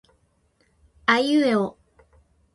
[1.13, 1.65] aiueo